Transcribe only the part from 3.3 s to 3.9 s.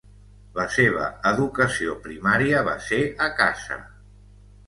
casa.